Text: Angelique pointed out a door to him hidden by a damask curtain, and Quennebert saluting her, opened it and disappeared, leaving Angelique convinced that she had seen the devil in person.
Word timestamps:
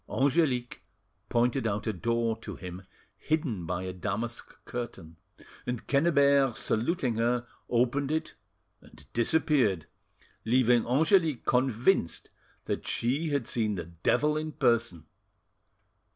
Angelique 0.09 0.81
pointed 1.29 1.67
out 1.67 1.85
a 1.85 1.93
door 1.93 2.35
to 2.39 2.55
him 2.55 2.87
hidden 3.15 3.67
by 3.67 3.83
a 3.83 3.93
damask 3.93 4.55
curtain, 4.65 5.17
and 5.67 5.85
Quennebert 5.87 6.55
saluting 6.55 7.17
her, 7.17 7.45
opened 7.69 8.11
it 8.11 8.33
and 8.81 9.05
disappeared, 9.13 9.85
leaving 10.43 10.87
Angelique 10.87 11.45
convinced 11.45 12.31
that 12.65 12.87
she 12.87 13.29
had 13.29 13.45
seen 13.45 13.75
the 13.75 13.85
devil 13.85 14.35
in 14.37 14.53
person. 14.53 15.05